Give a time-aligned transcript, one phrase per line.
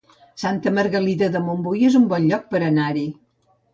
[0.43, 3.05] Santa Margarida de Montbui es un bon lloc per anar-hi